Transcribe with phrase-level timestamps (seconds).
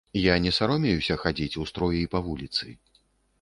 [0.19, 2.65] Я не саромеюся хадзіць у строі па вуліцы.